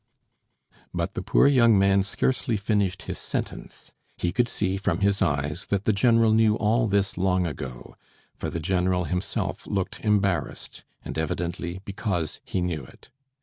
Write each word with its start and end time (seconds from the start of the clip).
'"But 0.95 1.13
the 1.13 1.21
poor 1.21 1.45
young 1.45 1.77
man 1.77 2.01
scarcely 2.01 2.57
finished 2.57 3.03
his 3.03 3.19
sentence; 3.19 3.93
he 4.17 4.31
could 4.31 4.47
see 4.49 4.75
from 4.77 5.01
his 5.01 5.21
eyes 5.21 5.67
that 5.67 5.85
the 5.85 5.93
general 5.93 6.31
knew 6.33 6.55
all 6.55 6.87
this 6.87 7.19
long 7.19 7.45
ago, 7.45 7.95
for 8.35 8.49
the 8.49 8.59
general 8.59 9.03
himself 9.03 9.67
looked 9.67 9.99
embarrassed, 9.99 10.83
and 11.05 11.19
evidently 11.19 11.81
because 11.85 12.39
he 12.43 12.61
knew 12.61 12.83
it. 12.83 13.09